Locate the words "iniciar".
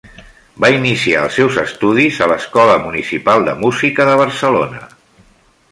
0.75-1.25